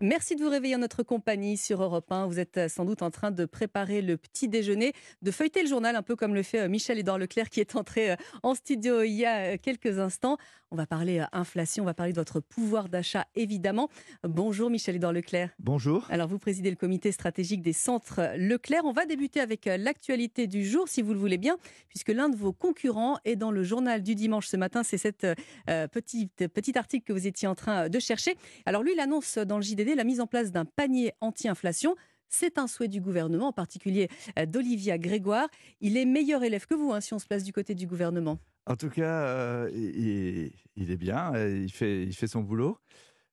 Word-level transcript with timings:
Merci 0.00 0.36
de 0.36 0.44
vous 0.44 0.48
réveiller 0.50 0.76
en 0.76 0.78
notre 0.78 1.02
compagnie 1.02 1.56
sur 1.56 1.82
Europe 1.82 2.12
1. 2.12 2.26
Vous 2.26 2.38
êtes 2.38 2.56
euh, 2.56 2.68
sans 2.68 2.84
doute 2.84 3.02
en 3.02 3.10
train 3.10 3.32
de 3.32 3.44
préparer 3.46 4.00
le 4.00 4.16
petit 4.16 4.46
déjeuner, 4.46 4.92
de 5.22 5.30
feuilleter 5.32 5.60
le 5.60 5.68
journal, 5.68 5.96
un 5.96 6.02
peu 6.02 6.14
comme 6.14 6.36
le 6.36 6.44
fait 6.44 6.60
euh, 6.60 6.68
Michel-Édouard 6.68 7.18
Leclerc 7.18 7.50
qui 7.50 7.58
est 7.58 7.74
entré 7.74 8.12
euh, 8.12 8.16
en 8.44 8.54
studio 8.54 9.02
il 9.02 9.14
y 9.14 9.26
a 9.26 9.58
quelques 9.58 9.98
instants. 9.98 10.36
On 10.70 10.76
va 10.76 10.86
parler 10.86 11.24
inflation, 11.32 11.84
on 11.84 11.86
va 11.86 11.94
parler 11.94 12.12
de 12.12 12.18
votre 12.18 12.40
pouvoir 12.40 12.90
d'achat 12.90 13.26
évidemment. 13.34 13.88
Bonjour 14.22 14.68
Michel-Édouard 14.68 15.14
Leclerc. 15.14 15.50
Bonjour. 15.58 16.06
Alors 16.10 16.28
vous 16.28 16.38
présidez 16.38 16.68
le 16.68 16.76
comité 16.76 17.10
stratégique 17.10 17.62
des 17.62 17.72
centres 17.72 18.36
Leclerc. 18.36 18.84
On 18.84 18.92
va 18.92 19.06
débuter 19.06 19.40
avec 19.40 19.64
l'actualité 19.64 20.46
du 20.46 20.66
jour 20.66 20.86
si 20.86 21.00
vous 21.00 21.14
le 21.14 21.18
voulez 21.18 21.38
bien, 21.38 21.56
puisque 21.88 22.10
l'un 22.10 22.28
de 22.28 22.36
vos 22.36 22.52
concurrents 22.52 23.16
est 23.24 23.36
dans 23.36 23.50
le 23.50 23.62
journal 23.62 24.02
du 24.02 24.14
dimanche 24.14 24.46
ce 24.46 24.58
matin. 24.58 24.82
C'est 24.82 24.98
cette 24.98 25.26
petite, 25.66 26.48
petit 26.48 26.76
article 26.76 27.06
que 27.06 27.14
vous 27.14 27.26
étiez 27.26 27.48
en 27.48 27.54
train 27.54 27.88
de 27.88 27.98
chercher. 27.98 28.36
Alors 28.66 28.82
lui, 28.82 28.92
il 28.92 29.00
annonce 29.00 29.38
dans 29.38 29.56
le 29.56 29.62
JDD 29.62 29.94
la 29.96 30.04
mise 30.04 30.20
en 30.20 30.26
place 30.26 30.52
d'un 30.52 30.66
panier 30.66 31.12
anti-inflation. 31.22 31.96
C'est 32.28 32.58
un 32.58 32.66
souhait 32.66 32.88
du 32.88 33.00
gouvernement, 33.00 33.48
en 33.48 33.52
particulier 33.52 34.08
euh, 34.38 34.46
d'Olivia 34.46 34.98
Grégoire. 34.98 35.48
Il 35.80 35.96
est 35.96 36.04
meilleur 36.04 36.44
élève 36.44 36.66
que 36.66 36.74
vous, 36.74 36.92
hein, 36.92 37.00
si 37.00 37.14
on 37.14 37.18
se 37.18 37.26
place 37.26 37.42
du 37.42 37.52
côté 37.52 37.74
du 37.74 37.86
gouvernement. 37.86 38.38
En 38.68 38.76
tout 38.76 38.90
cas, 38.90 39.22
euh, 39.22 39.70
il, 39.72 40.90
est 40.90 40.96
bien, 40.96 41.34
euh, 41.34 41.62
il 41.64 41.72
fait, 41.72 42.02
il 42.02 42.14
fait 42.14 42.26
son 42.26 42.42
boulot. 42.42 42.78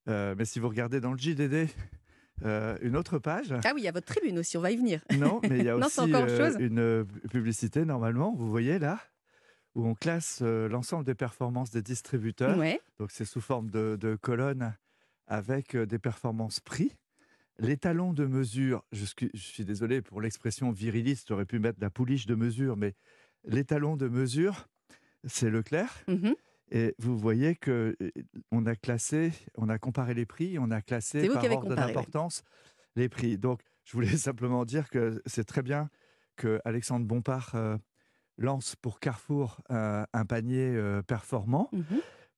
mais 0.07 0.45
si 0.45 0.59
vous 0.59 0.69
regardez 0.69 1.01
dans 1.01 1.11
le 1.11 1.17
JDD, 1.17 1.67
une 2.81 2.95
autre 2.95 3.19
page. 3.19 3.53
Ah 3.63 3.71
oui, 3.73 3.81
il 3.81 3.83
y 3.83 3.87
a 3.87 3.91
votre 3.91 4.07
tribune 4.07 4.39
aussi, 4.39 4.57
on 4.57 4.61
va 4.61 4.71
y 4.71 4.77
venir. 4.77 5.01
Non, 5.17 5.41
mais 5.43 5.59
il 5.59 5.65
y 5.65 5.69
a 5.69 5.77
aussi 5.77 6.01
une 6.59 7.05
publicité, 7.29 7.85
normalement, 7.85 8.33
vous 8.33 8.49
voyez 8.49 8.79
là, 8.79 8.99
où 9.75 9.85
on 9.85 9.93
classe 9.93 10.41
l'ensemble 10.41 11.03
des 11.03 11.15
performances 11.15 11.69
des 11.69 11.81
distributeurs. 11.81 12.57
Donc 12.99 13.11
c'est 13.11 13.25
sous 13.25 13.41
forme 13.41 13.69
de, 13.69 13.97
de 13.99 14.15
colonnes 14.15 14.73
avec 15.27 15.75
des 15.75 15.99
performances 15.99 16.61
prix. 16.61 16.95
L'étalon 17.57 18.11
de 18.11 18.25
mesure, 18.25 18.83
je 18.91 19.05
suis, 19.05 19.65
désolé 19.65 20.01
pour 20.01 20.19
l'expression 20.19 20.71
viriliste, 20.71 21.27
j'aurais 21.29 21.45
pu 21.45 21.59
mettre 21.59 21.79
la 21.79 21.89
pouliche 21.89 22.25
de 22.25 22.35
mesure, 22.35 22.75
mais 22.75 22.95
l'étalon 23.45 23.95
de 23.95 24.09
mesure, 24.09 24.67
c'est 25.25 25.49
Leclerc. 25.49 26.03
Mmh 26.07 26.31
Et 26.71 26.95
vous 26.97 27.17
voyez 27.17 27.55
que 27.55 27.95
on 28.51 28.65
a 28.65 28.75
classé, 28.75 29.31
on 29.55 29.69
a 29.69 29.77
comparé 29.77 30.13
les 30.13 30.25
prix, 30.25 30.57
on 30.59 30.71
a 30.71 30.81
classé 30.81 31.27
par 31.27 31.43
ordre 31.51 31.75
d'importance 31.75 32.43
les 32.95 33.09
prix. 33.09 33.37
Donc, 33.37 33.61
je 33.83 33.93
voulais 33.93 34.07
simplement 34.17 34.65
dire 34.65 34.89
que 34.89 35.21
c'est 35.25 35.45
très 35.45 35.61
bien 35.61 35.89
que 36.35 36.59
Alexandre 36.65 37.05
Bompard 37.05 37.55
lance 38.37 38.75
pour 38.75 38.99
Carrefour 38.99 39.61
un 39.69 40.25
panier 40.25 40.77
performant. 41.07 41.69
Mmh 41.71 41.83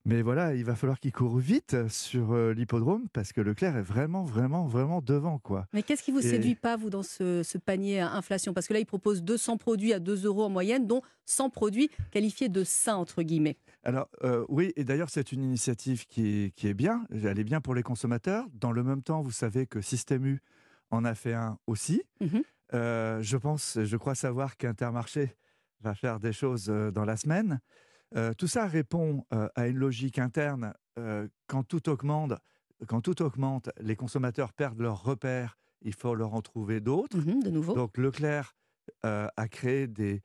mais 0.07 0.21
voilà, 0.21 0.55
il 0.55 0.63
va 0.63 0.75
falloir 0.75 1.01
qu'il 1.01 1.11
court 1.11 1.37
vite 1.37 1.75
sur 1.89 2.31
euh, 2.31 2.53
l'hippodrome 2.53 3.09
parce 3.11 3.33
que 3.33 3.41
Leclerc 3.41 3.75
est 3.75 3.81
vraiment, 3.81 4.23
vraiment, 4.23 4.65
vraiment 4.65 5.01
devant. 5.01 5.37
quoi. 5.37 5.67
Mais 5.73 5.83
qu'est-ce 5.83 6.01
qui 6.01 6.13
vous 6.13 6.21
séduit 6.21 6.55
pas, 6.55 6.77
vous, 6.77 6.89
dans 6.89 7.03
ce, 7.03 7.57
panier 7.57 7.99
inflation? 7.99 8.53
Parce 8.53 8.67
que 8.67 8.73
là, 8.73 8.79
il 8.79 8.85
propose 8.85 9.21
200 9.21 9.57
produits 9.57 9.91
à 9.91 9.99
2 9.99 10.25
euros 10.25 10.45
en 10.45 10.49
moyenne, 10.49 10.87
dont 10.87 11.01
100 11.25 11.49
produits 11.49 11.89
qualifiés 12.09 12.47
de 12.47 12.63
sains, 12.63 12.95
entre 12.95 13.21
guillemets. 13.21 13.57
Alors, 13.83 14.07
euh, 14.23 14.45
oui, 14.47 14.71
et 14.77 14.85
d'ailleurs, 14.85 15.09
c'est 15.09 15.33
une 15.33 15.43
initiative 15.43 16.05
qui 16.07 16.53
est, 16.63 16.73
bien. 16.73 17.05
Elle 17.11 17.37
est 17.37 17.43
bien 17.43 17.59
pour 17.59 17.75
les 17.75 17.83
consommateurs. 17.83 18.45
Dans 18.53 18.71
le 18.71 18.83
même 18.83 19.03
temps, 19.03 19.19
vous 19.19 19.31
savez 19.31 19.67
que 19.67 19.81
Système 19.81 20.25
U 20.25 20.41
en 20.89 21.03
a 21.03 21.15
fait 21.15 21.33
un 21.33 21.59
aussi. 21.67 22.01
Mmh 22.21 22.39
euh, 22.73 23.21
je 23.21 23.37
pense, 23.37 23.79
je 23.81 23.95
crois 23.95 24.13
savoir 24.13 24.57
qu'Intermarché 24.57 25.37
va 25.79 25.95
faire 25.95 26.19
des 26.19 26.33
choses 26.33 26.65
dans 26.65 27.05
la 27.05 27.15
semaine. 27.15 27.61
Euh, 28.15 28.33
tout 28.33 28.47
ça 28.47 28.67
répond 28.67 29.25
euh, 29.33 29.49
à 29.55 29.67
une 29.67 29.77
logique 29.77 30.19
interne. 30.19 30.73
Euh, 30.97 31.27
quand 31.47 31.63
tout 31.63 31.89
augmente, 31.89 32.33
quand 32.87 33.01
tout 33.01 33.21
augmente, 33.21 33.69
les 33.79 33.95
consommateurs 33.95 34.53
perdent 34.53 34.79
leurs 34.79 35.03
repères. 35.03 35.57
Il 35.81 35.93
faut 35.93 36.15
leur 36.15 36.33
en 36.33 36.41
trouver 36.41 36.79
d'autres. 36.79 37.17
Mmh 37.17 37.43
de 37.43 37.49
nouveau. 37.49 37.73
Donc 37.73 37.97
Leclerc 37.97 38.55
a 39.03 39.47
créé 39.49 39.87
des, 39.87 40.23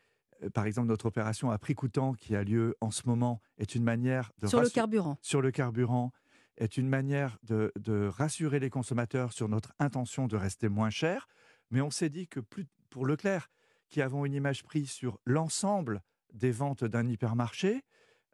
par 0.54 0.66
exemple, 0.66 0.88
notre 0.88 1.06
opération 1.06 1.50
à 1.50 1.58
prix 1.58 1.74
coûtant 1.74 2.14
qui 2.14 2.34
a 2.36 2.44
lieu 2.44 2.76
en 2.80 2.90
ce 2.90 3.02
moment 3.06 3.40
est 3.58 3.74
une 3.74 3.82
manière 3.82 4.32
de 4.38 4.46
sur 4.46 4.62
le 4.62 4.70
carburant. 4.70 5.18
Sur 5.20 5.42
le 5.42 5.50
carburant 5.50 6.12
est 6.56 6.76
une 6.76 6.88
manière 6.88 7.38
de, 7.42 7.72
de, 7.78 8.06
rassurer 8.06 8.60
les 8.60 8.70
consommateurs 8.70 9.32
sur 9.32 9.48
notre 9.48 9.72
intention 9.78 10.26
de 10.26 10.36
rester 10.36 10.68
moins 10.68 10.90
cher. 10.90 11.26
Mais 11.70 11.80
on 11.80 11.90
s'est 11.90 12.10
dit 12.10 12.28
que 12.28 12.40
plus, 12.40 12.66
pour 12.88 13.04
Leclerc, 13.04 13.50
qui 13.88 14.00
avons 14.00 14.24
une 14.24 14.34
image 14.34 14.62
prise 14.62 14.90
sur 14.90 15.18
l'ensemble 15.26 16.02
des 16.32 16.50
ventes 16.50 16.84
d'un 16.84 17.06
hypermarché, 17.08 17.82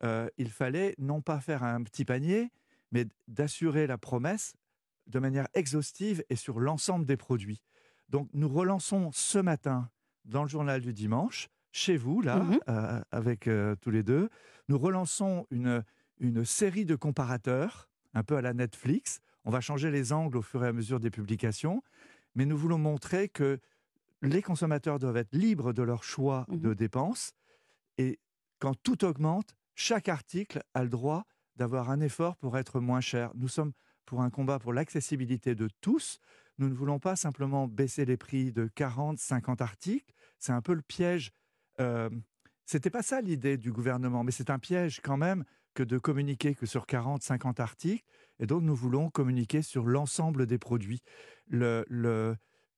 euh, 0.04 0.28
il 0.36 0.50
fallait 0.50 0.94
non 0.98 1.20
pas 1.20 1.40
faire 1.40 1.62
un 1.62 1.82
petit 1.82 2.04
panier, 2.04 2.50
mais 2.92 3.06
d'assurer 3.26 3.86
la 3.86 3.98
promesse 3.98 4.54
de 5.06 5.18
manière 5.18 5.48
exhaustive 5.54 6.24
et 6.30 6.36
sur 6.36 6.60
l'ensemble 6.60 7.06
des 7.06 7.16
produits. 7.16 7.62
Donc 8.08 8.28
nous 8.32 8.48
relançons 8.48 9.10
ce 9.12 9.38
matin 9.38 9.90
dans 10.24 10.42
le 10.42 10.48
journal 10.48 10.80
du 10.80 10.92
dimanche, 10.92 11.48
chez 11.72 11.96
vous, 11.96 12.20
là, 12.22 12.36
mmh 12.36 12.60
euh, 12.68 13.00
avec 13.10 13.46
euh, 13.46 13.76
tous 13.80 13.90
les 13.90 14.02
deux, 14.02 14.28
nous 14.68 14.78
relançons 14.78 15.46
une, 15.50 15.84
une 16.18 16.44
série 16.44 16.84
de 16.84 16.96
comparateurs, 16.96 17.88
un 18.14 18.22
peu 18.22 18.36
à 18.36 18.42
la 18.42 18.54
Netflix. 18.54 19.20
On 19.44 19.50
va 19.50 19.60
changer 19.60 19.90
les 19.90 20.12
angles 20.12 20.38
au 20.38 20.42
fur 20.42 20.64
et 20.64 20.68
à 20.68 20.72
mesure 20.72 21.00
des 21.00 21.10
publications, 21.10 21.82
mais 22.34 22.46
nous 22.46 22.56
voulons 22.56 22.78
montrer 22.78 23.28
que 23.28 23.58
les 24.22 24.42
consommateurs 24.42 24.98
doivent 24.98 25.16
être 25.16 25.34
libres 25.34 25.72
de 25.72 25.82
leur 25.82 26.04
choix 26.04 26.46
mmh 26.48 26.56
de 26.58 26.74
dépenses 26.74 27.32
et 27.98 28.18
quand 28.58 28.74
tout 28.82 29.04
augmente, 29.04 29.54
chaque 29.74 30.08
article 30.08 30.62
a 30.74 30.82
le 30.82 30.88
droit 30.88 31.26
d'avoir 31.56 31.90
un 31.90 32.00
effort 32.00 32.36
pour 32.36 32.56
être 32.56 32.80
moins 32.80 33.00
cher. 33.00 33.30
Nous 33.34 33.48
sommes 33.48 33.72
pour 34.06 34.22
un 34.22 34.30
combat 34.30 34.58
pour 34.58 34.72
l'accessibilité 34.72 35.54
de 35.54 35.68
tous. 35.80 36.18
Nous 36.58 36.68
ne 36.68 36.74
voulons 36.74 36.98
pas 36.98 37.14
simplement 37.14 37.68
baisser 37.68 38.04
les 38.04 38.16
prix 38.16 38.52
de 38.52 38.68
40, 38.74 39.18
50 39.18 39.60
articles. 39.60 40.12
C'est 40.38 40.52
un 40.52 40.62
peu 40.62 40.74
le 40.74 40.82
piège. 40.82 41.30
Euh, 41.80 42.10
C'était 42.64 42.90
pas 42.90 43.02
ça 43.02 43.20
l'idée 43.20 43.56
du 43.56 43.72
gouvernement, 43.72 44.24
mais 44.24 44.32
c'est 44.32 44.50
un 44.50 44.58
piège 44.58 45.00
quand 45.00 45.16
même 45.16 45.44
que 45.74 45.82
de 45.82 45.98
communiquer 45.98 46.54
que 46.54 46.66
sur 46.66 46.86
40, 46.86 47.22
50 47.22 47.60
articles. 47.60 48.04
Et 48.40 48.46
donc 48.46 48.62
nous 48.62 48.74
voulons 48.74 49.10
communiquer 49.10 49.62
sur 49.62 49.84
l'ensemble 49.86 50.46
des 50.46 50.58
produits. 50.58 51.02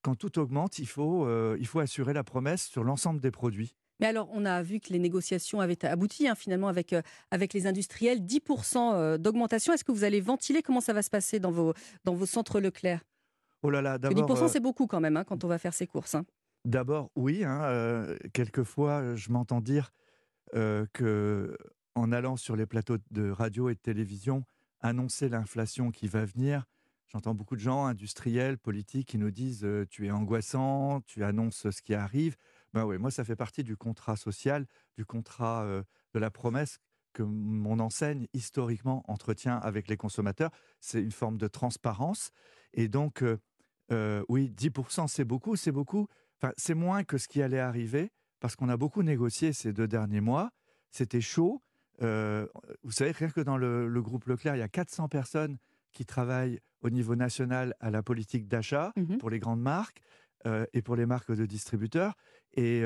Quand 0.02 0.14
tout 0.14 0.38
augmente, 0.38 0.78
il 0.78 0.88
faut, 0.88 1.26
euh, 1.26 1.56
il 1.60 1.66
faut 1.66 1.80
assurer 1.80 2.14
la 2.14 2.24
promesse 2.24 2.64
sur 2.66 2.84
l'ensemble 2.84 3.20
des 3.20 3.30
produits. 3.30 3.74
Mais 4.00 4.06
alors, 4.06 4.28
on 4.32 4.44
a 4.46 4.62
vu 4.62 4.80
que 4.80 4.92
les 4.92 4.98
négociations 4.98 5.60
avaient 5.60 5.84
abouti 5.84 6.26
hein, 6.26 6.34
finalement 6.34 6.68
avec, 6.68 6.92
euh, 6.92 7.02
avec 7.30 7.52
les 7.52 7.66
industriels. 7.66 8.20
10% 8.20 8.94
euh, 8.94 9.18
d'augmentation. 9.18 9.72
Est-ce 9.72 9.84
que 9.84 9.92
vous 9.92 10.04
allez 10.04 10.20
ventiler? 10.20 10.62
Comment 10.62 10.80
ça 10.80 10.94
va 10.94 11.02
se 11.02 11.10
passer 11.10 11.38
dans 11.38 11.50
vos, 11.50 11.74
dans 12.04 12.14
vos 12.14 12.26
centres 12.26 12.60
Leclerc? 12.60 13.02
Oh 13.62 13.68
là 13.68 13.82
là, 13.82 13.98
d'abord. 13.98 14.36
10%, 14.36 14.44
euh, 14.44 14.48
c'est 14.48 14.60
beaucoup 14.60 14.86
quand 14.86 15.00
même 15.00 15.18
hein, 15.18 15.24
quand 15.24 15.44
on 15.44 15.48
va 15.48 15.58
faire 15.58 15.74
ses 15.74 15.86
courses. 15.86 16.14
Hein. 16.14 16.24
D'abord, 16.64 17.10
oui. 17.14 17.42
quelquefois, 18.34 19.14
je 19.16 19.30
m'entends 19.30 19.62
dire 19.62 19.92
que 20.52 21.56
en 21.94 22.12
allant 22.12 22.36
sur 22.36 22.54
les 22.54 22.66
plateaux 22.66 22.98
de 23.10 23.30
radio 23.30 23.70
et 23.70 23.74
de 23.74 23.78
télévision, 23.78 24.44
annoncer 24.80 25.30
l'inflation 25.30 25.90
qui 25.90 26.06
va 26.06 26.26
venir. 26.26 26.66
J'entends 27.06 27.34
beaucoup 27.34 27.56
de 27.56 27.60
gens, 27.60 27.86
industriels, 27.86 28.58
politiques, 28.58 29.08
qui 29.08 29.18
nous 29.18 29.30
disent 29.30 29.66
Tu 29.88 30.06
es 30.06 30.10
angoissant, 30.10 31.00
tu 31.06 31.24
annonces 31.24 31.70
ce 31.70 31.80
qui 31.80 31.94
arrive. 31.94 32.36
Ben 32.72 32.84
oui, 32.84 32.98
moi, 32.98 33.10
ça 33.10 33.24
fait 33.24 33.36
partie 33.36 33.64
du 33.64 33.76
contrat 33.76 34.16
social, 34.16 34.66
du 34.96 35.04
contrat 35.04 35.66
de 36.14 36.18
la 36.18 36.30
promesse 36.30 36.78
que 37.12 37.22
mon 37.22 37.80
enseigne 37.80 38.28
historiquement 38.34 39.02
entretient 39.08 39.56
avec 39.56 39.88
les 39.88 39.96
consommateurs. 39.96 40.50
C'est 40.80 41.02
une 41.02 41.12
forme 41.12 41.36
de 41.36 41.48
transparence. 41.48 42.30
Et 42.72 42.88
donc, 42.88 43.24
oui, 43.90 44.52
10%, 44.56 45.08
c'est 45.08 45.24
beaucoup, 45.24 45.56
c'est 45.56 45.72
beaucoup. 45.72 46.06
Enfin, 46.40 46.52
c'est 46.56 46.74
moins 46.74 47.04
que 47.04 47.18
ce 47.18 47.28
qui 47.28 47.42
allait 47.42 47.58
arriver 47.58 48.12
parce 48.40 48.56
qu'on 48.56 48.68
a 48.68 48.76
beaucoup 48.76 49.02
négocié 49.02 49.52
ces 49.52 49.72
deux 49.72 49.86
derniers 49.86 50.20
mois. 50.20 50.50
C'était 50.90 51.20
chaud. 51.20 51.62
vous 52.00 52.90
savez, 52.90 53.12
rien 53.12 53.28
que 53.28 53.40
dans 53.40 53.56
le, 53.56 54.00
groupe 54.00 54.26
Leclerc, 54.26 54.56
il 54.56 54.60
y 54.60 54.62
a 54.62 54.68
400 54.68 55.08
personnes 55.08 55.58
qui 55.92 56.04
travaillent 56.04 56.60
au 56.82 56.90
niveau 56.90 57.14
national 57.14 57.74
à 57.80 57.90
la 57.90 58.02
politique 58.02 58.48
d'achat 58.48 58.92
mmh 58.96 59.18
pour 59.18 59.28
les 59.28 59.38
grandes 59.38 59.60
marques 59.60 60.00
et 60.72 60.82
pour 60.82 60.96
les 60.96 61.06
marques 61.06 61.32
de 61.32 61.46
distributeurs. 61.46 62.14
Et 62.54 62.82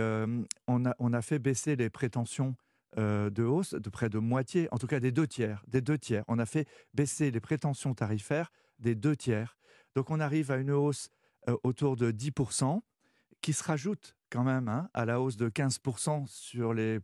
on, 0.66 0.84
a, 0.84 0.94
on 0.98 1.12
a 1.12 1.22
fait 1.22 1.38
baisser 1.38 1.76
les 1.76 1.90
prétentions 1.90 2.56
de 2.96 3.42
hausse 3.42 3.74
de 3.74 3.90
près 3.90 4.08
de 4.08 4.18
moitié, 4.18 4.68
en 4.70 4.78
tout 4.78 4.86
cas 4.86 5.00
des 5.00 5.12
deux 5.12 5.26
tiers. 5.26 5.62
Des 5.66 5.80
deux 5.80 5.98
tiers. 5.98 6.24
On 6.28 6.38
a 6.38 6.46
fait 6.46 6.68
baisser 6.94 7.30
les 7.30 7.40
prétentions 7.40 7.94
tarifaires 7.94 8.50
des 8.78 8.94
deux 8.94 9.16
tiers. 9.16 9.56
Donc 9.94 10.10
on 10.10 10.20
arrive 10.20 10.50
à 10.50 10.56
une 10.56 10.70
hausse 10.70 11.08
autour 11.62 11.96
de 11.96 12.10
10%, 12.10 12.80
qui 13.44 13.52
se 13.52 13.62
rajoute 13.62 14.16
quand 14.30 14.42
même 14.42 14.68
hein, 14.68 14.88
à 14.94 15.04
la 15.04 15.20
hausse 15.20 15.36
de 15.36 15.50
15% 15.50 16.26
sur 16.26 16.72
les 16.72 17.00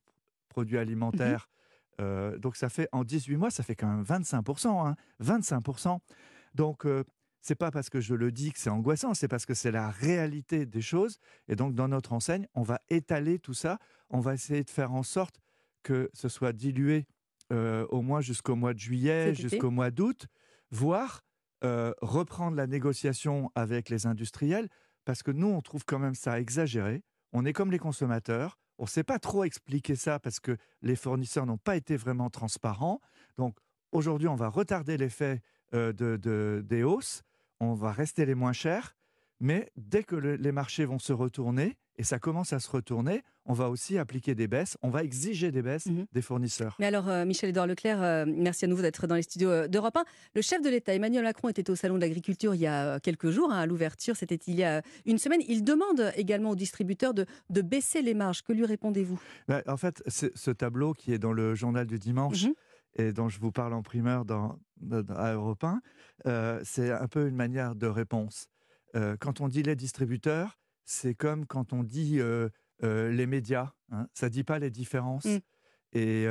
produits 0.49 0.79
mmh 0.79 0.81
alimentaires. 0.81 1.49
donc 1.99 2.57
ça 2.57 2.71
fait 2.71 2.89
en 2.93 3.05
18 3.05 3.37
mois, 3.37 3.51
ça 3.51 3.63
fait 3.63 3.77
quand 3.77 3.89
même 3.89 4.05
25%. 4.05 4.89
Hein, 4.89 4.97
25%. 5.23 5.99
Donc 6.55 6.87
c'est 7.41 7.55
pas 7.55 7.71
parce 7.71 7.89
que 7.89 8.01
je 8.01 8.15
le 8.15 8.33
dis 8.33 8.53
que 8.53 8.59
c'est 8.59 8.71
angoissant, 8.71 9.15
c'est 9.15 9.29
parce 9.29 9.47
que 9.47 9.55
c'est 9.55 9.71
la 9.71 9.91
réalité 9.91 10.67
des 10.67 10.83
choses. 10.83 11.19
Et 11.49 11.57
donc, 11.57 11.75
dans 11.75 11.89
notre 11.89 12.13
enseigne, 12.13 12.47
on 12.55 12.63
va 12.63 12.81
étaler 12.89 13.39
tout 13.39 13.55
ça. 13.55 13.79
On 14.11 14.21
va 14.21 14.35
essayer 14.35 14.63
de 14.63 14.71
faire 14.71 14.93
en 14.93 15.03
sorte 15.03 15.41
que 15.83 16.11
ce 16.13 16.29
soit 16.29 16.53
dilué 16.53 17.07
euh, 17.53 17.87
au 17.89 18.03
moins 18.03 18.21
jusqu'au 18.21 18.57
mois 18.57 18.75
de 18.75 18.79
juillet, 18.79 19.35
jusqu'au 19.35 19.71
mois 19.71 19.91
d'août, 19.91 20.27
voire 20.71 21.23
reprendre 21.63 22.57
la 22.57 22.67
négociation 22.67 23.51
avec 23.55 23.91
les 23.91 24.07
industriels, 24.07 24.69
parce 25.05 25.23
que 25.23 25.31
nous, 25.31 25.49
on 25.49 25.61
trouve 25.61 25.85
quand 25.85 25.99
même 25.99 26.15
ça 26.15 26.41
exagéré. 26.41 27.03
On 27.33 27.45
est 27.45 27.53
comme 27.53 27.71
les 27.71 27.79
consommateurs. 27.79 28.59
On 28.79 28.85
ne 28.85 28.89
sait 28.89 29.05
pas 29.05 29.19
trop 29.19 29.45
expliquer 29.45 29.95
ça 29.95 30.19
parce 30.19 30.41
que 30.41 30.57
les 30.81 30.97
fournisseurs 30.97 31.45
n'ont 31.45 31.59
pas 31.59 31.77
été 31.77 31.97
vraiment 31.97 32.31
transparents. 32.31 33.01
Donc 33.37 33.59
aujourd'hui, 33.93 34.29
on 34.29 34.37
va 34.37 34.49
retarder 34.49 34.97
l'effet 34.97 35.43
de, 35.73 36.63
des 36.65 36.83
hausses. 36.83 37.23
On 37.61 37.75
va 37.75 37.93
rester 37.93 38.27
les 38.27 38.35
moins 38.35 38.53
chers. 38.53 38.97
Mais 39.41 39.71
dès 39.77 40.03
que 40.03 40.17
les 40.17 40.53
marchés 40.53 40.85
vont 40.85 40.99
se 40.99 41.15
retourner, 41.15 41.79
et 41.97 42.03
ça 42.03 42.19
commence 42.19 42.53
à 42.55 42.61
se 42.61 42.71
retourner, 42.71 43.23
on 43.45 43.53
va 43.53 43.69
aussi 43.69 43.99
appliquer 43.99 44.35
des 44.35 44.49
baisses, 44.49 44.79
on 44.81 44.91
va 44.91 45.03
exiger 45.03 45.51
des 45.51 45.61
baisses 45.61 45.87
mmh 45.87 46.07
des 46.13 46.23
fournisseurs. 46.23 46.77
Mais 46.79 46.87
alors, 46.87 47.09
euh, 47.09 47.25
Michel-Édouard 47.25 47.67
Leclerc, 47.67 48.03
euh, 48.03 48.25
merci 48.27 48.65
à 48.65 48.69
nouveau 48.69 48.81
d'être 48.81 49.07
dans 49.07 49.17
les 49.17 49.23
studios 49.23 49.51
euh, 49.51 49.69
d'Europe 49.69 49.97
1. 49.97 50.05
Le 50.35 50.41
chef 50.43 50.63
de 50.63 50.71
l'État, 50.71 50.95
Emmanuel 50.95 51.25
Macron, 51.25 51.49
était 51.49 51.69
au 51.69 51.75
Salon 51.75 51.97
de 51.97 52.01
l'Agriculture 52.01 52.55
il 52.55 52.61
y 52.61 52.67
a 52.67 53.01
quelques 53.01 53.31
jours, 53.31 53.53
hein, 53.53 53.59
à 53.59 53.67
l'ouverture, 53.67 54.17
c'était 54.17 54.39
il 54.47 54.55
y 54.55 54.65
a 54.65 54.83
une 55.05 55.19
semaine. 55.19 55.41
Il 55.47 55.63
demande 55.63 56.13
également 56.17 56.51
aux 56.51 56.57
distributeurs 56.57 57.13
de, 57.13 57.27
baisser 57.61 58.01
les 58.03 58.15
marges. 58.15 58.43
Que 58.43 58.53
lui 58.53 58.65
répondez-vous? 58.65 59.21
Bah, 59.47 59.63
En 59.67 59.77
fait, 59.77 60.03
ce 60.07 60.51
tableau 60.51 60.95
qui 60.95 61.13
est 61.13 61.19
dans 61.19 61.33
le 61.33 61.55
journal 61.55 61.87
du 61.87 61.99
dimanche, 61.99 62.45
mmh 62.45 62.53
et 62.95 63.13
dont 63.13 63.29
je 63.29 63.41
vous 63.41 63.53
parle 63.53 63.73
en 63.73 63.83
primeur 63.83 64.25
dans, 64.25 64.59
à 65.09 65.33
Europe 65.33 65.65
1, 65.65 65.81
c'est 66.65 66.91
un 66.91 67.09
peu 67.09 67.29
une 67.29 67.37
manière 67.37 67.75
de 67.75 67.87
réponse. 67.87 68.49
quand 69.21 69.41
on 69.41 69.49
dit 69.49 69.63
les 69.63 69.77
distributeurs, 69.77 70.59
c'est 70.85 71.15
comme 71.15 71.47
quand 71.47 71.73
on 71.73 71.85
dit 71.85 72.21
les 72.83 73.27
médias. 73.27 73.73
Hein, 73.93 74.07
ça 74.13 74.27
ne 74.27 74.31
dit 74.31 74.45
pas 74.45 74.59
les 74.59 74.71
différences. 74.71 75.25
Mmh. 75.25 75.39
Et, 75.93 76.25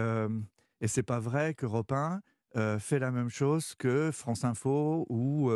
et 0.81 0.87
c'est 0.87 1.03
pas 1.03 1.19
vrai 1.19 1.53
qu'Europe 1.53 1.91
1 1.91 2.21
fait 2.79 2.99
la 2.99 3.11
même 3.11 3.29
chose 3.29 3.75
que 3.75 4.11
France 4.11 4.43
Info 4.43 5.05
ou 5.09 5.51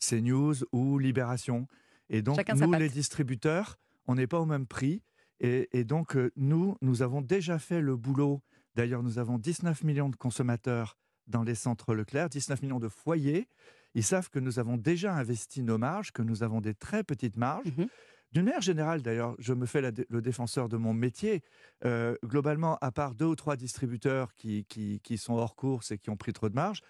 CNews 0.00 0.54
ou 0.72 0.98
Libération. 0.98 1.66
Et 2.08 2.22
donc, 2.22 2.46
nous, 2.54 2.72
les 2.72 2.88
distributeurs, 2.88 3.78
on 4.06 4.16
n'est 4.16 4.26
pas 4.26 4.40
au 4.40 4.46
même 4.46 4.66
prix. 4.66 5.02
Et, 5.40 5.68
et 5.72 5.84
donc, 5.84 6.16
nous, 6.36 6.76
nous 6.82 7.02
avons 7.02 7.22
déjà 7.22 7.58
fait 7.58 7.80
le 7.80 7.96
boulot. 7.96 8.42
D'ailleurs, 8.74 9.02
nous 9.02 9.18
avons 9.18 9.38
19 9.38 9.84
millions 9.84 10.08
de 10.08 10.16
consommateurs 10.16 10.96
dans 11.26 11.42
les 11.42 11.54
centres 11.54 11.94
Leclerc, 11.94 12.28
19 12.28 12.62
millions 12.62 12.80
de 12.80 12.88
foyers. 12.88 13.48
Ils 13.94 14.04
savent 14.04 14.30
que 14.30 14.38
nous 14.38 14.58
avons 14.58 14.76
déjà 14.76 15.14
investi 15.14 15.62
nos 15.62 15.78
marges, 15.78 16.12
que 16.12 16.22
nous 16.22 16.42
avons 16.42 16.60
des 16.60 16.74
très 16.74 17.04
petites 17.04 17.36
marges. 17.36 17.66
Mmh 17.76 17.84
d'une 18.32 18.46
manière 18.46 18.62
générale, 18.62 19.02
d'ailleurs, 19.02 19.34
je 19.38 19.52
me 19.52 19.66
fais 19.66 19.82
le 19.82 20.22
défenseur 20.22 20.70
de 20.70 20.78
mon 20.78 20.94
métier. 20.94 21.42
Euh, 21.84 22.16
globalement, 22.24 22.78
à 22.80 22.90
part 22.90 23.14
deux 23.14 23.26
ou 23.26 23.36
trois 23.36 23.56
distributeurs 23.56 24.34
qui, 24.34 24.64
qui, 24.64 25.18
sont 25.18 25.34
hors 25.34 25.54
course 25.54 25.90
et 25.90 25.98
qui 25.98 26.08
ont 26.08 26.16
pris 26.16 26.32
trop 26.32 26.48
de 26.48 26.54
marge, 26.54 26.80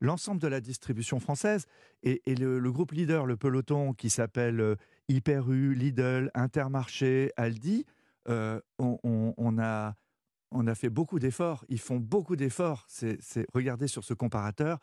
l'ensemble 0.00 0.40
de 0.40 0.46
la 0.46 0.60
distribution 0.60 1.18
française 1.18 1.66
et, 2.04 2.20
le, 2.26 2.60
groupe 2.70 2.92
leader, 2.92 3.26
le 3.26 3.36
peloton 3.36 3.94
qui 3.94 4.10
s'appelle 4.10 4.60
euh, 4.60 4.76
Hyper 5.08 5.50
U, 5.50 5.74
Lidl, 5.74 6.30
Intermarché, 6.34 7.32
Aldi, 7.36 7.84
euh, 8.28 8.60
on, 8.78 9.58
a, 9.58 9.96
on 10.52 10.66
a 10.66 10.74
fait 10.74 10.90
beaucoup 10.90 11.18
d'efforts. 11.18 11.64
Ils 11.68 11.80
font 11.80 11.98
beaucoup 11.98 12.36
d'efforts. 12.36 12.84
C'est, 12.88 13.18
regardez 13.52 13.88
sur 13.88 14.04
ce 14.04 14.14
comparateur, 14.14 14.78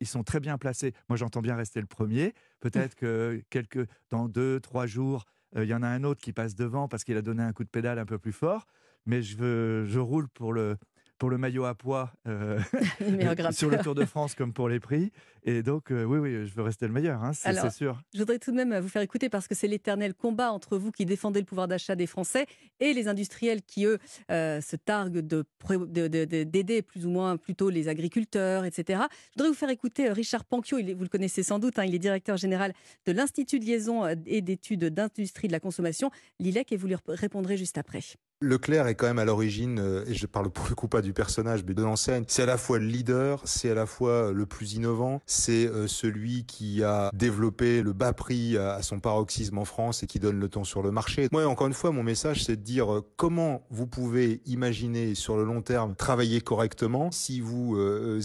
ils 0.00 0.06
sont 0.06 0.22
très 0.22 0.40
bien 0.40 0.58
placés. 0.58 0.92
Moi, 1.08 1.16
j'entends 1.16 1.40
bien 1.40 1.56
rester 1.56 1.80
le 1.80 1.86
premier. 1.86 2.34
Peut-être 2.60 2.94
que 2.94 3.42
quelques, 3.50 3.86
dans 4.10 4.28
deux, 4.28 4.60
trois 4.60 4.86
jours, 4.86 5.24
il 5.56 5.64
y 5.64 5.74
en 5.74 5.82
a 5.82 5.88
un 5.88 6.04
autre 6.04 6.20
qui 6.20 6.32
passe 6.32 6.54
devant 6.54 6.88
parce 6.88 7.04
qu'il 7.04 7.16
a 7.16 7.22
donné 7.22 7.42
un 7.42 7.52
coup 7.52 7.64
de 7.64 7.68
pédale 7.68 7.98
un 7.98 8.06
peu 8.06 8.18
plus 8.18 8.32
fort. 8.32 8.66
Mais 9.06 9.22
je, 9.22 9.36
veux, 9.36 9.86
je 9.86 9.98
roule 9.98 10.28
pour 10.28 10.52
le, 10.52 10.76
pour 11.20 11.30
le 11.30 11.38
maillot 11.38 11.66
à 11.66 11.74
poids 11.74 12.12
euh, 12.26 12.58
sur 13.52 13.70
le 13.70 13.78
Tour 13.78 13.94
de 13.94 14.04
France 14.04 14.34
comme 14.34 14.52
pour 14.52 14.68
les 14.68 14.80
prix. 14.80 15.12
Et 15.44 15.62
donc, 15.62 15.90
euh, 15.90 16.04
oui, 16.04 16.18
oui, 16.18 16.46
je 16.46 16.54
veux 16.54 16.62
rester 16.62 16.86
le 16.86 16.92
meilleur, 16.92 17.22
hein, 17.22 17.32
c'est 17.32 17.70
sûr. 17.70 18.00
Je 18.12 18.18
voudrais 18.18 18.38
tout 18.38 18.50
de 18.50 18.56
même 18.56 18.78
vous 18.78 18.88
faire 18.88 19.02
écouter 19.02 19.28
parce 19.28 19.48
que 19.48 19.54
c'est 19.54 19.68
l'éternel 19.68 20.14
combat 20.14 20.52
entre 20.52 20.76
vous 20.76 20.90
qui 20.90 21.06
défendez 21.06 21.40
le 21.40 21.46
pouvoir 21.46 21.68
d'achat 21.68 21.96
des 21.96 22.06
Français 22.06 22.46
et 22.80 22.92
les 22.92 23.08
industriels 23.08 23.62
qui, 23.62 23.84
eux, 23.84 23.98
euh, 24.30 24.60
se 24.60 24.76
targuent 24.76 25.20
d'aider 25.20 26.82
plus 26.82 27.06
ou 27.06 27.10
moins 27.10 27.36
plutôt 27.36 27.70
les 27.70 27.88
agriculteurs, 27.88 28.64
etc. 28.64 29.02
Je 29.30 29.38
voudrais 29.38 29.48
vous 29.48 29.58
faire 29.58 29.70
écouter 29.70 30.10
Richard 30.10 30.44
Panquio, 30.44 30.78
il 30.78 30.94
vous 30.94 31.02
le 31.02 31.08
connaissez 31.08 31.42
sans 31.42 31.58
doute, 31.58 31.78
hein, 31.78 31.84
il 31.84 31.94
est 31.94 31.98
directeur 31.98 32.36
général 32.36 32.72
de 33.06 33.12
l'Institut 33.12 33.58
de 33.60 33.64
liaison 33.64 34.06
et 34.26 34.40
d'études 34.42 34.86
d'industrie 34.86 35.48
de 35.48 35.52
la 35.52 35.60
consommation, 35.60 36.10
l'ILEC, 36.38 36.72
et 36.72 36.76
vous 36.76 36.86
lui 36.86 36.96
répondrez 37.08 37.56
juste 37.56 37.78
après. 37.78 38.00
Leclerc 38.42 38.86
est 38.86 38.94
quand 38.94 39.06
même 39.06 39.18
à 39.18 39.26
l'origine, 39.26 39.78
euh, 39.78 40.02
et 40.06 40.14
je 40.14 40.24
parle 40.24 40.48
pour 40.48 40.66
le 40.66 40.74
coup 40.74 40.88
pas 40.88 41.02
du 41.02 41.12
personnage, 41.12 41.62
mais 41.66 41.74
de 41.74 41.82
l'enseigne. 41.82 42.24
C'est 42.26 42.44
à 42.44 42.46
la 42.46 42.56
fois 42.56 42.78
le 42.78 42.86
leader, 42.86 43.42
c'est 43.44 43.70
à 43.70 43.74
la 43.74 43.84
fois 43.84 44.32
le 44.32 44.46
plus 44.46 44.72
innovant, 44.72 45.20
c'est 45.30 45.66
euh, 45.66 45.86
celui 45.86 46.44
qui 46.44 46.82
a 46.82 47.10
développé 47.14 47.82
le 47.82 47.92
bas 47.92 48.12
prix 48.12 48.56
à 48.56 48.82
son 48.82 49.00
paroxysme 49.00 49.58
en 49.58 49.64
France 49.64 50.02
et 50.02 50.06
qui 50.06 50.18
donne 50.18 50.38
le 50.38 50.48
ton 50.48 50.64
sur 50.64 50.82
le 50.82 50.90
marché. 50.90 51.28
Moi, 51.32 51.46
encore 51.46 51.66
une 51.66 51.72
fois, 51.72 51.92
mon 51.92 52.02
message, 52.02 52.44
c'est 52.44 52.56
de 52.56 52.62
dire 52.62 52.92
euh, 52.92 53.06
comment 53.16 53.62
vous 53.70 53.86
pouvez 53.86 54.40
imaginer 54.46 55.14
sur 55.14 55.36
le 55.36 55.44
long 55.44 55.62
terme 55.62 55.94
travailler 55.94 56.40
correctement 56.40 57.10
si 57.10 57.40
vous 57.40 57.76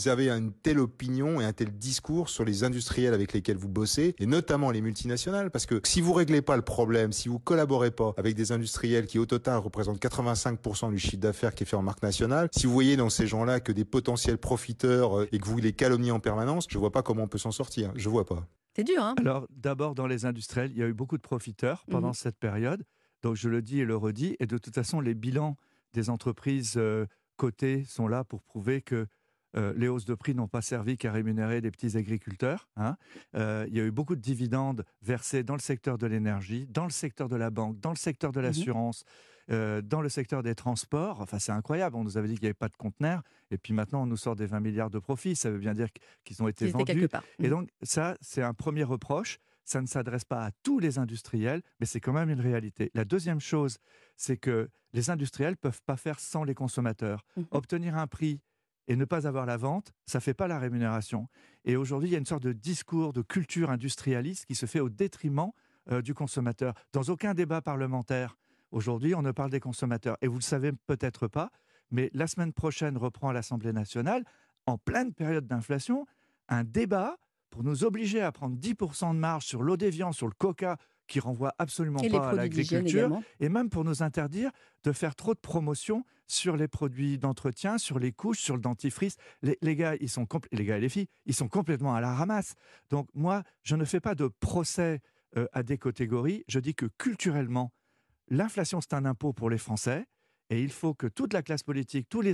avez 0.06 0.30
une 0.30 0.52
telle 0.52 0.80
opinion 0.80 1.40
et 1.40 1.46
un 1.46 1.54
tel 1.54 1.72
discours 1.72 2.30
sur 2.30 2.44
les 2.44 2.64
industriels 2.64 3.14
avec 3.14 3.34
lesquels 3.34 3.58
vous 3.58 3.70
bossez, 3.70 4.16
et 4.20 4.26
notamment 4.26 4.72
les 4.72 4.82
multinationales, 4.82 5.52
parce 5.52 5.66
que 5.66 5.82
si 5.84 6.02
vous 6.02 6.14
réglez 6.14 6.42
pas 6.42 6.56
le 6.56 6.62
problème, 6.62 7.12
si 7.12 7.30
vous 7.30 7.40
collaborez 7.40 7.92
pas 7.92 8.14
avec 8.18 8.36
des 8.36 8.52
industriels 8.52 9.06
qui 9.06 9.20
au 9.20 9.26
total 9.26 9.60
représentent 9.60 10.02
85% 10.02 10.92
du 10.92 11.00
chiffre 11.00 11.18
d'affaires 11.18 11.54
qui 11.54 11.64
est 11.64 11.66
fait 11.66 11.76
en 11.76 11.82
marque 11.82 12.04
nationale. 12.04 12.50
Si 12.52 12.66
vous 12.66 12.74
voyez 12.74 12.98
dans 12.98 13.10
ces 13.10 13.28
gens-là 13.28 13.60
que 13.60 13.72
des 13.72 13.86
potentiels 13.86 14.38
profiteurs 14.38 15.20
euh, 15.20 15.28
et 15.32 15.40
que 15.40 15.46
vous 15.46 15.58
les 15.58 15.74
calomniez 15.74 16.12
en 16.12 16.20
permanence, 16.20 16.68
je 16.70 16.78
vois 16.78 16.92
pas 16.96 17.04
comment 17.04 17.24
on 17.24 17.28
peut 17.28 17.38
s'en 17.38 17.52
sortir. 17.52 17.92
Je 17.96 18.08
vois 18.08 18.26
pas. 18.26 18.48
C'est 18.74 18.86
dur, 18.86 19.04
hein 19.04 19.16
Alors, 19.20 19.48
d'abord, 19.50 19.96
dans 19.96 20.08
les 20.08 20.26
industriels, 20.26 20.72
il 20.72 20.78
y 20.78 20.84
a 20.84 20.88
eu 20.88 20.94
beaucoup 20.94 21.18
de 21.18 21.22
profiteurs 21.22 21.84
pendant 21.92 22.10
mhm. 22.10 22.14
cette 22.14 22.38
période. 22.38 22.86
Donc, 23.22 23.36
je 23.36 23.50
le 23.50 23.62
dis 23.62 23.82
et 23.82 23.86
le 23.86 23.98
redis. 23.98 24.38
Et 24.40 24.48
de 24.48 24.58
toute 24.58 24.74
façon, 24.74 25.02
les 25.02 25.14
bilans 25.14 25.58
des 25.92 26.10
entreprises 26.10 26.76
euh, 26.78 27.06
cotées 27.36 27.84
sont 27.84 28.08
là 28.08 28.24
pour 28.24 28.44
prouver 28.44 28.82
que 28.82 29.08
euh, 29.58 29.74
les 29.76 29.90
hausses 29.90 30.06
de 30.06 30.16
prix 30.16 30.36
n'ont 30.36 30.48
pas 30.48 30.62
servi 30.62 30.98
qu'à 30.98 31.12
rémunérer 31.12 31.60
les 31.60 31.70
petits 31.70 31.98
agriculteurs. 31.98 32.70
Hein. 32.78 32.96
il 33.34 33.76
y 33.76 33.82
a 33.82 33.84
eu 33.84 33.92
beaucoup 33.92 34.16
de 34.16 34.22
dividendes 34.22 34.86
versés 35.02 35.44
dans 35.44 35.56
le 35.56 35.60
secteur 35.60 35.98
de 35.98 36.08
l'énergie, 36.08 36.66
dans 36.68 36.86
le 36.86 36.92
secteur 36.92 37.28
de 37.28 37.36
la 37.36 37.50
banque, 37.50 37.78
dans 37.82 37.92
le 37.92 37.98
secteur 37.98 38.32
de 38.32 38.40
mhm. 38.40 38.46
l'assurance. 38.46 39.04
Euh, 39.52 39.82
dans 39.82 40.02
le 40.02 40.10
secteur 40.10 40.42
des 40.42 40.56
transports, 40.56 41.22
enfin 41.22 41.38
c'est 41.38 41.52
incroyable, 41.52 41.96
on 41.96 42.04
nous 42.04 42.18
avait 42.18 42.28
dit 42.28 42.34
qu'il 42.34 42.44
n'y 42.44 42.48
avait 42.48 42.54
pas 42.56 42.68
de 42.68 42.78
conteneurs, 42.78 43.22
et 43.52 43.58
puis 43.60 43.74
maintenant 43.74 44.04
on 44.04 44.06
nous 44.08 44.18
sort 44.18 44.36
des 44.36 44.48
20 44.48 44.60
milliards 44.60 44.90
de 44.90 44.98
profits, 44.98 45.36
ça 45.36 45.52
veut 45.52 45.60
bien 45.60 45.74
dire 45.74 45.88
qu'ils 46.24 46.42
ont 46.42 46.48
été 46.48 46.68
vendus. 46.68 47.08
Et 47.40 47.48
mmh. 47.48 47.50
donc 47.50 47.70
ça, 47.84 48.18
c'est 48.22 48.42
un 48.42 48.56
premier 48.56 48.84
reproche, 48.84 49.38
ça 49.64 49.82
ne 49.82 49.88
s'adresse 49.88 50.26
pas 50.26 50.46
à 50.46 50.52
tous 50.64 50.80
les 50.80 50.98
industriels, 50.98 51.62
mais 51.80 51.86
c'est 51.86 52.00
quand 52.00 52.14
même 52.14 52.32
une 52.32 52.42
réalité. 52.42 52.90
La 52.96 53.06
deuxième 53.06 53.40
chose, 53.40 53.78
c'est 54.16 54.38
que 54.38 54.70
les 54.94 55.12
industriels 55.12 55.58
peuvent 55.58 55.82
pas 55.86 55.98
faire 55.98 56.20
sans 56.20 56.44
les 56.44 56.56
consommateurs. 56.56 57.24
Mmh. 57.38 57.42
Obtenir 57.52 57.98
un 57.98 58.08
prix 58.08 58.42
et 58.88 58.96
ne 58.96 59.06
pas 59.06 59.28
avoir 59.28 59.46
la 59.46 59.58
vente, 59.58 59.94
ça 60.06 60.20
fait 60.20 60.34
pas 60.34 60.48
la 60.48 60.60
rémunération. 60.60 61.28
Et 61.66 61.76
aujourd'hui, 61.76 62.10
il 62.10 62.12
y 62.12 62.16
a 62.16 62.20
une 62.20 62.26
sorte 62.26 62.44
de 62.44 62.54
discours 62.54 63.14
de 63.14 63.22
culture 63.22 63.70
industrialiste 63.70 64.46
qui 64.46 64.56
se 64.56 64.66
fait 64.66 64.80
au 64.80 64.90
détriment 64.90 65.52
euh, 65.92 66.02
du 66.02 66.14
consommateur. 66.14 66.74
Dans 66.94 67.04
aucun 67.04 67.34
débat 67.34 67.62
parlementaire, 67.62 68.38
Aujourd'hui, 68.76 69.16
on 69.16 69.22
ne 69.22 69.32
parle 69.32 69.52
des 69.52 69.62
consommateurs. 69.62 70.18
Et 70.22 70.28
vous 70.28 70.34
ne 70.34 70.40
le 70.40 70.44
savez 70.44 70.74
peut-être 70.86 71.30
pas, 71.30 71.50
mais 71.92 72.12
la 72.14 72.28
semaine 72.28 72.52
prochaine 72.52 72.98
reprend 72.98 73.30
à 73.30 73.34
l'Assemblée 73.34 73.72
nationale, 73.72 74.26
en 74.66 74.78
pleine 74.78 75.14
période 75.14 75.48
d'inflation, 75.48 76.06
un 76.50 76.66
débat 76.66 77.16
pour 77.52 77.64
nous 77.64 77.86
obliger 77.86 78.20
à 78.20 78.34
prendre 78.34 78.58
10% 78.58 79.14
de 79.14 79.18
marge 79.18 79.46
sur 79.46 79.64
l'eau 79.64 79.78
des 79.78 79.90
viandes, 79.90 80.14
sur 80.14 80.28
le 80.28 80.34
coca, 80.38 80.76
qui 81.08 81.22
renvoie 81.22 81.54
absolument 81.58 82.02
pas 82.02 82.32
à 82.32 82.34
l'agriculture, 82.34 83.18
et 83.40 83.48
même 83.48 83.70
pour 83.70 83.86
nous 83.86 84.04
interdire 84.04 84.52
de 84.84 84.92
faire 84.92 85.16
trop 85.16 85.34
de 85.34 85.40
promotions 85.40 86.04
sur 86.28 86.58
les 86.58 86.68
produits 86.68 87.18
d'entretien, 87.18 87.78
sur 87.78 87.98
les 87.98 88.12
couches, 88.12 88.42
sur 88.42 88.56
le 88.56 88.62
dentifrice. 88.62 89.16
Les, 89.42 89.76
gars, 89.78 89.96
ils 90.02 90.10
sont 90.10 90.28
les 90.52 90.66
gars 90.66 90.80
et 90.80 90.82
les 90.82 90.90
filles, 90.90 91.08
ils 91.26 91.36
sont 91.36 91.48
complètement 91.48 91.96
à 91.96 92.02
la 92.02 92.14
ramasse. 92.14 92.56
Donc 92.90 93.08
moi, 93.14 93.44
je 93.64 93.78
ne 93.78 93.86
fais 93.86 94.02
pas 94.02 94.16
de 94.16 94.28
procès 94.28 95.00
euh, 95.38 95.48
à 95.54 95.64
des 95.64 95.78
catégories. 95.78 96.44
Je 96.50 96.60
dis 96.60 96.76
que 96.76 96.88
culturellement, 96.98 97.72
l'inflation, 98.30 98.82
c'est 98.82 98.94
un 98.94 99.06
impôt 99.06 99.34
pour 99.34 99.50
les 99.50 99.58
Français, 99.58 100.06
et 100.50 100.62
il 100.62 100.72
faut 100.72 100.94
que 100.94 101.08
toute 101.08 101.34
la 101.34 101.42
classe 101.42 101.64
politique, 101.64 102.08
tous 102.10 102.22
les, 102.22 102.34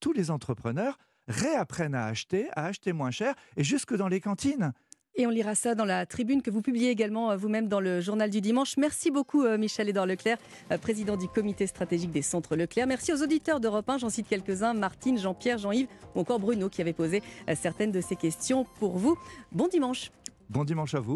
tous 0.00 0.12
les 0.12 0.30
entrepreneurs 0.30 0.98
réapprennent 1.28 1.94
à 1.94 2.06
acheter, 2.06 2.48
à 2.56 2.66
acheter 2.66 2.92
moins 2.92 3.10
cher, 3.10 3.34
et 3.56 3.64
jusque 3.64 3.94
dans 3.94 4.08
les 4.08 4.20
cantines. 4.20 4.72
Et 5.14 5.26
on 5.26 5.30
lira 5.30 5.54
ça 5.54 5.74
dans 5.74 5.84
la 5.84 6.06
tribune 6.06 6.40
que 6.40 6.50
vous 6.50 6.62
publiez 6.62 6.88
également 6.88 7.30
euh, 7.30 7.36
vous-même 7.36 7.68
dans 7.68 7.80
le 7.80 8.00
journal 8.00 8.30
du 8.30 8.40
dimanche. 8.40 8.78
Merci 8.78 9.10
beaucoup 9.10 9.44
euh, 9.44 9.58
Michel-Édouard 9.58 10.06
Leclerc, 10.06 10.38
euh, 10.70 10.78
président 10.78 11.18
du 11.18 11.28
comité 11.28 11.66
stratégique 11.66 12.12
des 12.12 12.22
centres 12.22 12.56
Leclerc. 12.56 12.86
Merci 12.86 13.12
aux 13.12 13.22
auditeurs 13.22 13.60
d'Europe 13.60 13.90
1, 13.90 13.98
j'en 13.98 14.08
cite 14.08 14.26
quelques-uns, 14.26 14.72
Martine, 14.72 15.18
Jean-Pierre, 15.18 15.58
Jean-Yves 15.58 15.88
ou 16.14 16.20
encore 16.20 16.40
Bruno 16.40 16.70
qui 16.70 16.80
avait 16.80 16.94
posé 16.94 17.22
certaines 17.54 17.92
de 17.92 18.00
ces 18.00 18.16
questions 18.16 18.64
pour 18.78 18.96
vous. 18.96 19.18
Bon 19.52 19.68
dimanche. 19.68 20.10
Bon 20.48 20.64
dimanche 20.64 20.94
à 20.94 21.00
vous. 21.00 21.10